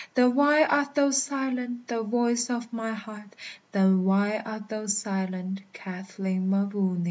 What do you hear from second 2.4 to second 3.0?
of my